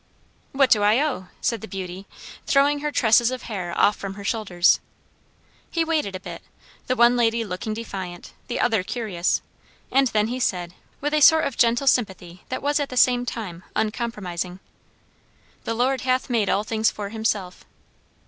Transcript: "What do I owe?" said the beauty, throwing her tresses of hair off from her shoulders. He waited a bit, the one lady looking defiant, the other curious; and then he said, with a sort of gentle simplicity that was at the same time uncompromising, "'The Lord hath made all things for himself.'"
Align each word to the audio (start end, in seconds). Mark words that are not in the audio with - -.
"What 0.51 0.71
do 0.71 0.81
I 0.81 0.99
owe?" 0.99 1.27
said 1.41 1.61
the 1.61 1.67
beauty, 1.67 2.07
throwing 2.47 2.79
her 2.79 2.91
tresses 2.91 3.29
of 3.29 3.43
hair 3.43 3.71
off 3.77 3.95
from 3.97 4.15
her 4.15 4.23
shoulders. 4.23 4.79
He 5.69 5.85
waited 5.85 6.15
a 6.15 6.19
bit, 6.19 6.41
the 6.87 6.95
one 6.95 7.15
lady 7.15 7.45
looking 7.45 7.75
defiant, 7.75 8.33
the 8.47 8.59
other 8.59 8.81
curious; 8.81 9.43
and 9.91 10.07
then 10.07 10.29
he 10.29 10.39
said, 10.39 10.73
with 11.01 11.13
a 11.13 11.21
sort 11.21 11.45
of 11.45 11.55
gentle 11.55 11.85
simplicity 11.85 12.43
that 12.49 12.63
was 12.63 12.79
at 12.79 12.89
the 12.89 12.97
same 12.97 13.27
time 13.27 13.63
uncompromising, 13.75 14.59
"'The 15.65 15.73
Lord 15.75 16.01
hath 16.01 16.31
made 16.31 16.49
all 16.49 16.63
things 16.63 16.89
for 16.89 17.09
himself.'" 17.09 17.63